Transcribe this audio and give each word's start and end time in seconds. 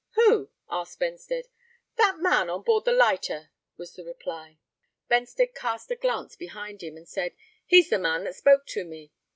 "Who?" 0.15 0.49
asked 0.67 0.99
Benstead. 0.99 1.43
"That 1.95 2.17
man 2.17 2.49
on 2.49 2.63
board 2.63 2.85
the 2.85 2.91
lighter," 2.91 3.51
was 3.77 3.93
the 3.93 4.03
reply. 4.03 4.57
Benstead 5.09 5.53
cast 5.53 5.91
a 5.91 5.95
glance 5.95 6.35
behind 6.35 6.81
him, 6.81 6.97
and 6.97 7.07
said, 7.07 7.35
"He's 7.67 7.91
the 7.91 7.99
man 7.99 8.23
that 8.23 8.33
spoke 8.35 8.65
to 8.69 8.83
me." 8.83 9.11